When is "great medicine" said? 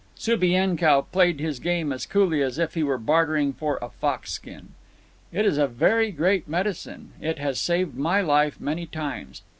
6.09-7.11